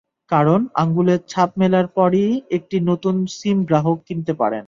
[0.31, 4.59] কারণ আঙুলের ছাপ মেলার পরই একটি নতুন সিম গ্রাহক কিনতে পারেন।